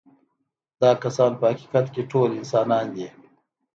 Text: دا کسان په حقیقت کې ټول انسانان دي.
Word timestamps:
دا 0.81 0.91
کسان 1.03 1.31
په 1.39 1.45
حقیقت 1.51 1.85
کې 1.93 2.01
ټول 2.11 2.29
انسانان 2.39 2.85
دي. 2.95 3.07